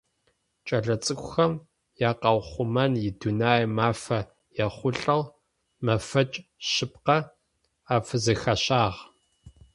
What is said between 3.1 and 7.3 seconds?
Дунэе мафэ ехъулӏэу мэфэкӏ шъыпкъэ